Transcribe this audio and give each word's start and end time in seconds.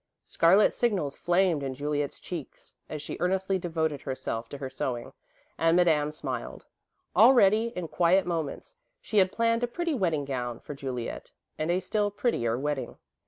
Scarlet 0.23 0.73
signals 0.73 1.15
flamed 1.15 1.61
in 1.61 1.75
Juliet's 1.75 2.19
cheeks 2.19 2.73
as 2.89 3.03
she 3.03 3.17
earnestly 3.19 3.59
devoted 3.59 4.01
herself 4.01 4.49
to 4.49 4.57
her 4.57 4.67
sewing, 4.67 5.13
and 5.59 5.77
Madame 5.77 6.09
smiled. 6.09 6.65
Already, 7.15 7.67
in 7.75 7.87
quiet 7.87 8.25
moments, 8.25 8.73
she 8.99 9.19
had 9.19 9.31
planned 9.31 9.63
a 9.63 9.67
pretty 9.67 9.93
wedding 9.93 10.25
gown 10.25 10.59
for 10.59 10.73
Juliet, 10.73 11.29
and 11.55 11.69
a 11.69 11.79
still 11.79 12.09
prettier 12.09 12.57
wedding. 12.57 12.97